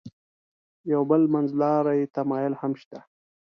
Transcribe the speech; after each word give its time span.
یو 0.91 1.01
بل 1.09 1.21
منځلاری 1.33 2.01
تمایل 2.15 2.53
هم 2.61 2.71
شته. 2.81 2.99